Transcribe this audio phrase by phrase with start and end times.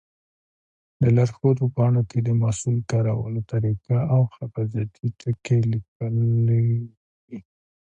[1.01, 6.11] د لارښود په پاڼو کې د محصول کارولو طریقه او حفاظتي ټکي لیکلي
[6.67, 6.81] وي.